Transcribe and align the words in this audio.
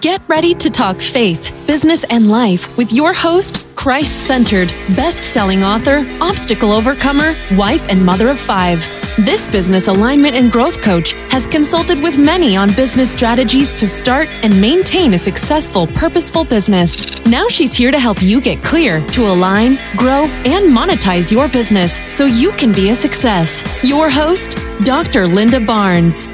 Get 0.00 0.22
ready 0.28 0.54
to 0.54 0.70
talk 0.70 0.98
faith, 0.98 1.52
business, 1.66 2.04
and 2.04 2.30
life 2.30 2.78
with 2.78 2.90
your 2.90 3.12
host, 3.12 3.66
Christ 3.76 4.18
centered, 4.18 4.68
best 4.96 5.22
selling 5.22 5.62
author, 5.62 6.06
obstacle 6.22 6.72
overcomer, 6.72 7.36
wife, 7.54 7.86
and 7.90 8.02
mother 8.02 8.30
of 8.30 8.38
five. 8.38 8.78
This 9.26 9.46
business 9.46 9.88
alignment 9.88 10.36
and 10.36 10.50
growth 10.50 10.80
coach 10.80 11.12
has 11.28 11.46
consulted 11.46 12.02
with 12.02 12.16
many 12.18 12.56
on 12.56 12.72
business 12.72 13.12
strategies 13.12 13.74
to 13.74 13.86
start 13.86 14.30
and 14.42 14.58
maintain 14.58 15.12
a 15.12 15.18
successful, 15.18 15.86
purposeful 15.88 16.46
business. 16.46 17.22
Now 17.26 17.46
she's 17.48 17.74
here 17.74 17.90
to 17.90 17.98
help 17.98 18.22
you 18.22 18.40
get 18.40 18.64
clear 18.64 19.06
to 19.08 19.26
align, 19.26 19.78
grow, 19.98 20.24
and 20.46 20.74
monetize 20.74 21.30
your 21.30 21.46
business 21.46 22.00
so 22.10 22.24
you 22.24 22.52
can 22.52 22.72
be 22.72 22.88
a 22.88 22.94
success. 22.94 23.84
Your 23.84 24.08
host, 24.08 24.56
Dr. 24.82 25.26
Linda 25.26 25.60
Barnes. 25.60 26.30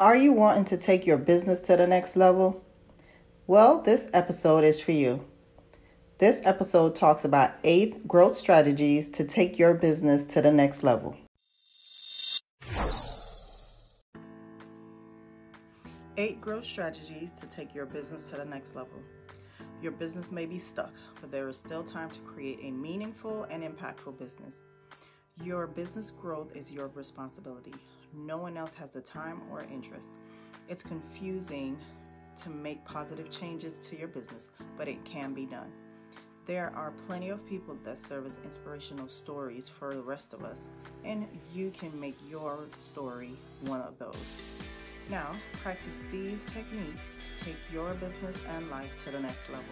Are 0.00 0.16
you 0.16 0.32
wanting 0.32 0.64
to 0.64 0.78
take 0.78 1.04
your 1.04 1.18
business 1.18 1.60
to 1.60 1.76
the 1.76 1.86
next 1.86 2.16
level? 2.16 2.64
Well, 3.46 3.82
this 3.82 4.08
episode 4.14 4.64
is 4.64 4.80
for 4.80 4.92
you. 4.92 5.26
This 6.16 6.40
episode 6.42 6.94
talks 6.94 7.22
about 7.22 7.50
eight 7.64 8.08
growth 8.08 8.34
strategies 8.34 9.10
to 9.10 9.24
take 9.24 9.58
your 9.58 9.74
business 9.74 10.24
to 10.24 10.40
the 10.40 10.50
next 10.50 10.82
level. 10.82 11.18
Eight 16.16 16.40
growth 16.40 16.64
strategies 16.64 17.32
to 17.32 17.46
take 17.46 17.74
your 17.74 17.84
business 17.84 18.30
to 18.30 18.36
the 18.36 18.46
next 18.46 18.74
level. 18.74 19.02
Your 19.82 19.92
business 19.92 20.32
may 20.32 20.46
be 20.46 20.58
stuck, 20.58 20.94
but 21.20 21.30
there 21.30 21.46
is 21.50 21.58
still 21.58 21.84
time 21.84 22.08
to 22.08 22.20
create 22.20 22.60
a 22.62 22.70
meaningful 22.70 23.44
and 23.50 23.62
impactful 23.62 24.18
business. 24.18 24.64
Your 25.44 25.66
business 25.66 26.10
growth 26.10 26.56
is 26.56 26.72
your 26.72 26.88
responsibility 26.88 27.74
no 28.14 28.36
one 28.36 28.56
else 28.56 28.74
has 28.74 28.90
the 28.90 29.00
time 29.00 29.42
or 29.50 29.64
interest. 29.72 30.10
It's 30.68 30.82
confusing 30.82 31.78
to 32.42 32.50
make 32.50 32.84
positive 32.84 33.30
changes 33.30 33.78
to 33.80 33.98
your 33.98 34.08
business, 34.08 34.50
but 34.76 34.88
it 34.88 35.04
can 35.04 35.34
be 35.34 35.46
done. 35.46 35.70
There 36.46 36.72
are 36.74 36.92
plenty 37.06 37.28
of 37.28 37.46
people 37.46 37.76
that 37.84 37.98
serve 37.98 38.26
as 38.26 38.38
inspirational 38.44 39.08
stories 39.08 39.68
for 39.68 39.94
the 39.94 40.02
rest 40.02 40.32
of 40.32 40.44
us, 40.44 40.70
and 41.04 41.26
you 41.52 41.70
can 41.70 41.98
make 41.98 42.16
your 42.28 42.66
story 42.80 43.32
one 43.66 43.80
of 43.80 43.98
those. 43.98 44.40
Now, 45.10 45.34
practice 45.62 46.00
these 46.10 46.44
techniques 46.44 47.32
to 47.36 47.44
take 47.44 47.56
your 47.72 47.94
business 47.94 48.38
and 48.48 48.70
life 48.70 48.90
to 49.04 49.10
the 49.10 49.20
next 49.20 49.48
level. 49.50 49.64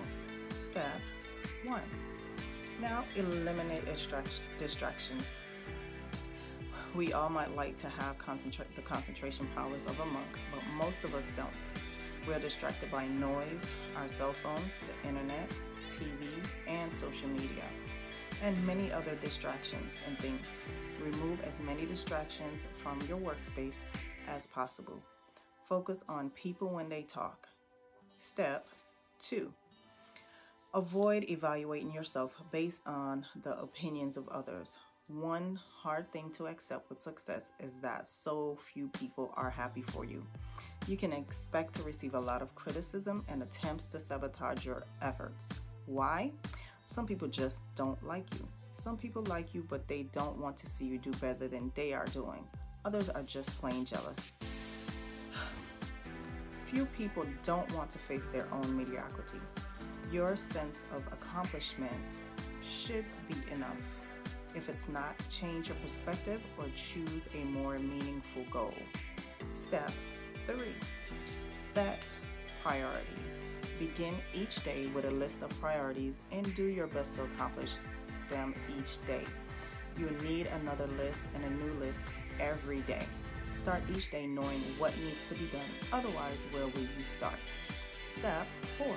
Step 0.56 1.00
1. 1.64 1.80
Now, 2.80 3.04
eliminate 3.16 3.84
distractions 4.58 5.36
we 6.94 7.12
all 7.12 7.28
might 7.28 7.54
like 7.54 7.76
to 7.78 7.88
have 7.88 8.18
concentrate 8.18 8.74
the 8.74 8.82
concentration 8.82 9.48
powers 9.54 9.86
of 9.86 9.98
a 10.00 10.06
monk, 10.06 10.38
but 10.52 10.62
most 10.76 11.04
of 11.04 11.14
us 11.14 11.30
don't. 11.36 11.48
We're 12.26 12.38
distracted 12.38 12.90
by 12.90 13.06
noise, 13.06 13.70
our 13.96 14.08
cell 14.08 14.32
phones, 14.32 14.80
the 14.80 15.08
internet, 15.08 15.50
TV, 15.90 16.28
and 16.66 16.92
social 16.92 17.28
media, 17.28 17.64
and 18.42 18.66
many 18.66 18.92
other 18.92 19.14
distractions 19.16 20.02
and 20.06 20.18
things. 20.18 20.60
Remove 21.02 21.40
as 21.42 21.60
many 21.60 21.86
distractions 21.86 22.66
from 22.74 22.98
your 23.08 23.18
workspace 23.18 23.78
as 24.28 24.46
possible. 24.46 25.02
Focus 25.68 26.04
on 26.08 26.30
people 26.30 26.68
when 26.68 26.88
they 26.88 27.02
talk. 27.02 27.48
Step 28.18 28.66
2. 29.20 29.52
Avoid 30.74 31.24
evaluating 31.30 31.92
yourself 31.92 32.34
based 32.50 32.82
on 32.86 33.24
the 33.42 33.58
opinions 33.58 34.16
of 34.16 34.28
others. 34.28 34.76
One 35.08 35.58
hard 35.82 36.12
thing 36.12 36.30
to 36.32 36.48
accept 36.48 36.90
with 36.90 36.98
success 36.98 37.52
is 37.58 37.80
that 37.80 38.06
so 38.06 38.58
few 38.74 38.88
people 38.88 39.32
are 39.38 39.48
happy 39.48 39.80
for 39.80 40.04
you. 40.04 40.22
You 40.86 40.98
can 40.98 41.14
expect 41.14 41.74
to 41.76 41.82
receive 41.82 42.12
a 42.12 42.20
lot 42.20 42.42
of 42.42 42.54
criticism 42.54 43.24
and 43.26 43.42
attempts 43.42 43.86
to 43.86 44.00
sabotage 44.00 44.66
your 44.66 44.84
efforts. 45.00 45.60
Why? 45.86 46.32
Some 46.84 47.06
people 47.06 47.26
just 47.26 47.62
don't 47.74 48.06
like 48.06 48.26
you. 48.34 48.46
Some 48.72 48.98
people 48.98 49.24
like 49.28 49.54
you, 49.54 49.64
but 49.66 49.88
they 49.88 50.02
don't 50.12 50.36
want 50.36 50.58
to 50.58 50.66
see 50.66 50.84
you 50.84 50.98
do 50.98 51.10
better 51.12 51.48
than 51.48 51.72
they 51.74 51.94
are 51.94 52.06
doing. 52.12 52.46
Others 52.84 53.08
are 53.08 53.22
just 53.22 53.48
plain 53.58 53.86
jealous. 53.86 54.34
Few 56.66 56.84
people 56.84 57.24
don't 57.44 57.72
want 57.72 57.88
to 57.92 57.98
face 57.98 58.26
their 58.26 58.46
own 58.52 58.76
mediocrity. 58.76 59.40
Your 60.12 60.36
sense 60.36 60.84
of 60.94 61.02
accomplishment 61.06 61.92
should 62.60 63.06
be 63.26 63.36
enough 63.54 63.76
if 64.58 64.68
it's 64.68 64.88
not, 64.88 65.14
change 65.30 65.68
your 65.68 65.76
perspective 65.76 66.44
or 66.58 66.66
choose 66.74 67.28
a 67.34 67.44
more 67.44 67.78
meaningful 67.78 68.44
goal. 68.50 68.74
Step 69.52 69.90
three, 70.46 70.74
set 71.50 72.02
priorities. 72.62 73.46
Begin 73.78 74.16
each 74.34 74.62
day 74.64 74.88
with 74.88 75.04
a 75.04 75.10
list 75.10 75.42
of 75.42 75.50
priorities 75.60 76.22
and 76.32 76.52
do 76.56 76.64
your 76.64 76.88
best 76.88 77.14
to 77.14 77.22
accomplish 77.22 77.74
them 78.28 78.52
each 78.76 78.98
day. 79.06 79.24
You 79.96 80.10
need 80.22 80.48
another 80.60 80.88
list 80.98 81.30
and 81.36 81.44
a 81.44 81.50
new 81.50 81.72
list 81.74 82.00
every 82.40 82.80
day. 82.80 83.06
Start 83.52 83.80
each 83.94 84.10
day 84.10 84.26
knowing 84.26 84.60
what 84.76 84.92
needs 84.98 85.24
to 85.26 85.34
be 85.34 85.46
done, 85.46 85.70
otherwise, 85.92 86.44
where 86.50 86.66
will 86.66 86.80
you 86.98 87.04
start? 87.04 87.38
Step 88.10 88.46
four, 88.76 88.96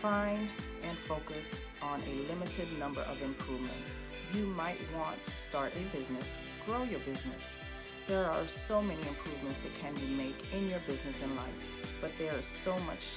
find 0.00 0.48
and 0.82 0.96
focus 0.98 1.54
on 1.82 2.00
a 2.02 2.28
limited 2.28 2.66
number 2.78 3.00
of 3.02 3.22
improvements 3.22 4.00
you 4.34 4.46
might 4.46 4.78
want 4.94 5.22
to 5.22 5.30
start 5.30 5.72
a 5.74 5.96
business, 5.96 6.34
grow 6.64 6.82
your 6.84 7.00
business. 7.00 7.52
There 8.06 8.24
are 8.24 8.46
so 8.48 8.80
many 8.80 9.00
improvements 9.02 9.58
that 9.60 9.78
can 9.80 9.94
be 9.94 10.06
made 10.06 10.34
in 10.52 10.68
your 10.68 10.80
business 10.80 11.22
and 11.22 11.34
life, 11.36 11.68
but 12.00 12.12
there 12.18 12.36
is 12.38 12.46
so 12.46 12.76
much 12.80 13.16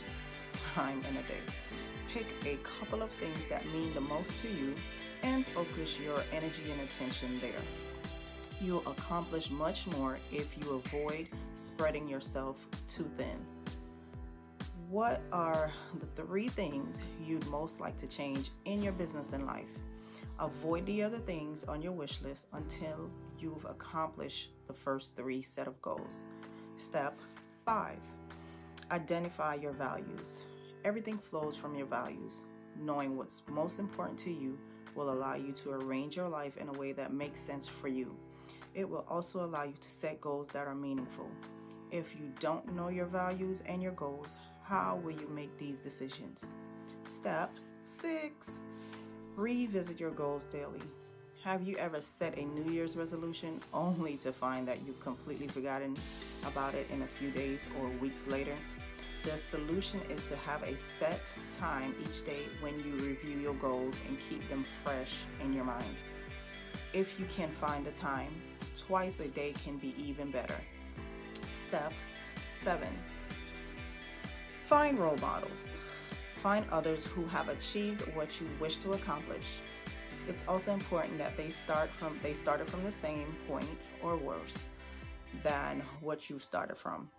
time 0.74 1.02
in 1.10 1.18
a 1.18 1.24
day. 1.24 1.42
Pick 2.14 2.28
a 2.46 2.58
couple 2.80 3.02
of 3.04 3.12
things 3.12 3.48
that 3.48 3.66
mean 3.68 3.94
the 3.94 4.02
most 4.02 4.42
to 4.42 4.48
you 4.50 4.74
and 5.24 5.46
focus 5.48 6.00
your 6.00 6.24
energy 6.32 6.72
and 6.72 6.82
attention 6.82 7.40
there. 7.40 7.62
You'll 8.62 8.88
accomplish 8.88 9.50
much 9.52 9.88
more 9.88 10.18
if 10.32 10.56
you 10.62 10.72
avoid 10.72 11.28
spreading 11.54 12.08
yourself 12.08 12.68
too 12.88 13.10
thin. 13.16 13.59
What 14.90 15.22
are 15.32 15.72
the 16.00 16.08
three 16.20 16.48
things 16.48 17.00
you'd 17.24 17.46
most 17.52 17.80
like 17.80 17.96
to 17.98 18.08
change 18.08 18.50
in 18.66 18.82
your 18.82 18.92
business 18.92 19.34
and 19.34 19.46
life? 19.46 19.70
Avoid 20.40 20.88
the 20.88 21.04
other 21.04 21.20
things 21.20 21.64
on 21.64 21.80
your 21.80 21.92
wish 21.92 22.20
list 22.24 22.48
until 22.54 23.12
you've 23.38 23.66
accomplished 23.66 24.50
the 24.66 24.74
first 24.74 25.16
three 25.16 25.44
set 25.44 25.68
of 25.68 25.80
goals. 25.84 26.26
Step 26.78 27.20
five, 27.64 28.00
identify 28.90 29.54
your 29.54 29.74
values. 29.74 30.42
Everything 30.84 31.20
flows 31.20 31.56
from 31.56 31.76
your 31.76 31.86
values. 31.86 32.38
Knowing 32.76 33.16
what's 33.16 33.44
most 33.48 33.78
important 33.78 34.18
to 34.18 34.32
you 34.32 34.58
will 34.96 35.12
allow 35.14 35.36
you 35.36 35.52
to 35.52 35.70
arrange 35.70 36.16
your 36.16 36.28
life 36.28 36.58
in 36.58 36.68
a 36.68 36.80
way 36.80 36.94
that 36.94 37.14
makes 37.14 37.40
sense 37.40 37.68
for 37.68 37.90
you. 37.90 38.16
It 38.74 38.90
will 38.90 39.06
also 39.08 39.46
allow 39.46 39.66
you 39.66 39.76
to 39.80 39.90
set 39.90 40.20
goals 40.20 40.48
that 40.48 40.66
are 40.66 40.74
meaningful. 40.74 41.30
If 41.92 42.16
you 42.16 42.32
don't 42.40 42.76
know 42.76 42.90
your 42.90 43.08
values 43.08 43.62
and 43.68 43.82
your 43.82 43.94
goals, 43.94 44.36
how 44.70 45.00
will 45.04 45.12
you 45.12 45.28
make 45.34 45.58
these 45.58 45.80
decisions? 45.80 46.56
Step 47.06 47.52
six, 47.84 48.60
Revisit 49.36 50.00
your 50.00 50.12
goals 50.12 50.46
daily. 50.46 50.82
Have 51.44 51.64
you 51.64 51.76
ever 51.78 52.02
set 52.02 52.38
a 52.38 52.44
New 52.44 52.72
Year's 52.72 52.96
resolution 52.98 53.62
only 53.74 54.18
to 54.18 54.32
find 54.32 54.68
that 54.68 54.86
you've 54.86 55.00
completely 55.00 55.48
forgotten 55.48 55.96
about 56.46 56.76
it 56.76 56.88
in 56.92 57.02
a 57.02 57.08
few 57.08 57.32
days 57.32 57.68
or 57.80 57.88
weeks 58.00 58.28
later? 58.28 58.56
The 59.24 59.38
solution 59.38 60.02
is 60.10 60.28
to 60.28 60.36
have 60.36 60.62
a 60.64 60.78
set 60.78 61.22
time 61.52 61.96
each 62.02 62.26
day 62.26 62.44
when 62.60 62.78
you 62.80 62.94
review 63.06 63.40
your 63.40 63.56
goals 63.56 63.96
and 64.08 64.18
keep 64.30 64.48
them 64.50 64.66
fresh 64.84 65.14
in 65.42 65.54
your 65.54 65.64
mind. 65.64 65.96
If 66.94 67.20
you 67.20 67.26
can 67.34 67.50
find 67.50 67.86
the 67.86 67.92
time, 67.92 68.34
twice 68.78 69.20
a 69.20 69.30
day 69.30 69.54
can 69.64 69.78
be 69.78 69.96
even 69.98 70.32
better. 70.32 70.60
Step 71.56 71.94
7 72.62 72.88
Find 74.70 75.00
role 75.00 75.18
models. 75.20 75.80
Find 76.38 76.64
others 76.72 77.04
who 77.04 77.26
have 77.26 77.50
achieved 77.50 78.02
what 78.16 78.40
you 78.40 78.48
wish 78.60 78.78
to 78.78 78.92
accomplish. 78.92 79.62
It's 80.28 80.46
also 80.48 80.74
important 80.74 81.18
that 81.18 81.36
they 81.36 81.50
start 81.50 81.92
from 81.92 82.20
they 82.22 82.34
started 82.34 82.70
from 82.70 82.84
the 82.84 82.92
same 82.92 83.36
point 83.48 83.66
or 84.04 84.16
worse 84.16 84.70
than 85.42 85.82
what 86.02 86.30
you've 86.30 86.44
started 86.44 86.78
from. 86.78 87.10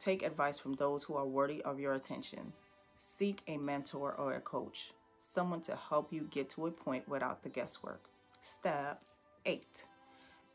Take 0.00 0.24
advice 0.24 0.58
from 0.58 0.72
those 0.72 1.04
who 1.04 1.14
are 1.14 1.24
worthy 1.24 1.62
of 1.62 1.78
your 1.78 1.94
attention. 1.94 2.52
Seek 2.96 3.40
a 3.46 3.56
mentor 3.56 4.16
or 4.18 4.34
a 4.34 4.40
coach, 4.40 4.90
someone 5.20 5.60
to 5.60 5.76
help 5.76 6.12
you 6.12 6.26
get 6.32 6.50
to 6.50 6.66
a 6.66 6.72
point 6.72 7.08
without 7.08 7.40
the 7.44 7.48
guesswork. 7.48 8.02
Step 8.40 9.00
8. 9.44 9.86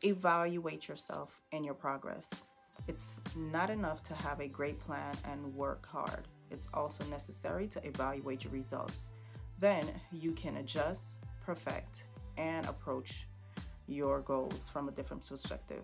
Evaluate 0.04 0.86
yourself 0.86 1.40
and 1.50 1.64
your 1.64 1.72
progress. 1.72 2.30
It's 2.88 3.20
not 3.36 3.70
enough 3.70 4.02
to 4.02 4.14
have 4.16 4.40
a 4.40 4.48
great 4.48 4.78
plan 4.80 5.14
and 5.24 5.54
work 5.54 5.86
hard 5.86 6.28
it's 6.52 6.68
also 6.74 7.04
necessary 7.06 7.66
to 7.68 7.86
evaluate 7.86 8.44
your 8.44 8.52
results. 8.52 9.12
Then 9.58 9.84
you 10.12 10.32
can 10.32 10.58
adjust, 10.58 11.18
perfect, 11.44 12.04
and 12.36 12.66
approach 12.66 13.26
your 13.86 14.20
goals 14.20 14.68
from 14.68 14.88
a 14.88 14.92
different 14.92 15.28
perspective. 15.28 15.82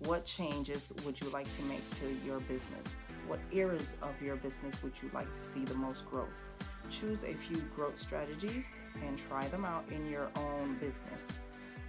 What 0.00 0.24
changes 0.24 0.92
would 1.04 1.20
you 1.20 1.28
like 1.30 1.50
to 1.56 1.62
make 1.64 1.88
to 1.96 2.06
your 2.24 2.40
business? 2.40 2.96
What 3.26 3.40
areas 3.52 3.96
of 4.02 4.20
your 4.22 4.36
business 4.36 4.80
would 4.82 4.92
you 5.02 5.10
like 5.12 5.30
to 5.32 5.38
see 5.38 5.64
the 5.64 5.74
most 5.74 6.08
growth? 6.08 6.46
Choose 6.88 7.24
a 7.24 7.32
few 7.32 7.56
growth 7.74 7.96
strategies 7.96 8.80
and 9.04 9.18
try 9.18 9.46
them 9.48 9.64
out 9.64 9.84
in 9.90 10.08
your 10.08 10.30
own 10.36 10.78
business. 10.78 11.32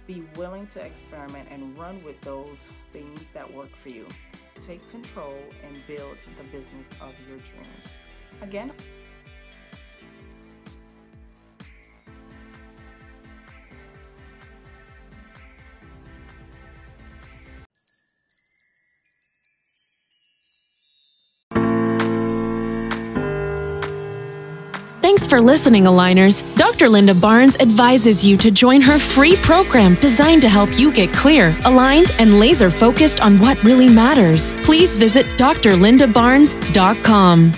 Be 0.06 0.24
willing 0.36 0.66
to 0.68 0.84
experiment 0.84 1.48
and 1.50 1.78
run 1.78 2.02
with 2.04 2.20
those 2.22 2.68
things 2.92 3.20
that 3.32 3.50
work 3.52 3.74
for 3.76 3.90
you. 3.90 4.06
Take 4.60 4.88
control 4.90 5.38
and 5.64 5.80
build 5.86 6.16
the 6.36 6.44
business 6.44 6.88
of 7.00 7.14
your 7.28 7.38
dreams. 7.38 7.96
Again, 8.42 8.72
Thanks 25.02 25.26
for 25.26 25.40
listening, 25.40 25.84
Aligners. 25.84 26.44
Dr. 26.56 26.88
Linda 26.88 27.14
Barnes 27.14 27.56
advises 27.56 28.26
you 28.26 28.36
to 28.36 28.50
join 28.50 28.80
her 28.80 28.98
free 28.98 29.36
program 29.36 29.94
designed 29.96 30.42
to 30.42 30.48
help 30.48 30.78
you 30.78 30.92
get 30.92 31.12
clear, 31.12 31.56
aligned, 31.64 32.10
and 32.18 32.38
laser 32.38 32.70
focused 32.70 33.20
on 33.20 33.38
what 33.38 33.62
really 33.64 33.88
matters. 33.88 34.54
Please 34.56 34.96
visit 34.96 35.26
drlindabarnes.com. 35.36 37.52